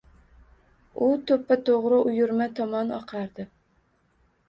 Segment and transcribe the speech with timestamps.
[1.09, 3.51] U to‘ppa-to‘g‘ri uyurma tomon oqardi